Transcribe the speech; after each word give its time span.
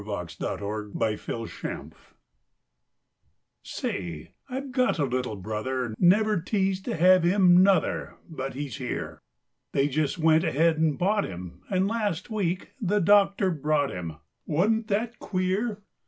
HIS 0.03 0.39
NEW 0.39 0.91
BROTHER 0.95 1.81
Say, 3.61 4.31
I've 4.49 4.71
got 4.71 4.97
a 4.97 5.05
little 5.05 5.35
brother, 5.35 5.93
Never 5.99 6.39
teased 6.41 6.85
to 6.85 6.97
have 6.97 7.21
him, 7.21 7.61
nuther, 7.61 8.15
But 8.27 8.55
he's 8.55 8.77
here; 8.77 9.21
They 9.73 9.87
just 9.87 10.17
went 10.17 10.43
ahead 10.43 10.79
and 10.79 10.97
bought 10.97 11.25
him, 11.25 11.61
And, 11.69 11.87
last 11.87 12.31
week 12.31 12.71
the 12.81 12.99
doctor 12.99 13.51
brought 13.51 13.91
him, 13.91 14.15
Wa'n't 14.47 14.87
that 14.87 15.19
queer? 15.19 15.83